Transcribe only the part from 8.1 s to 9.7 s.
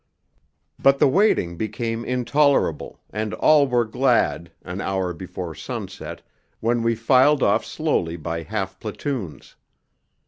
by half platoons.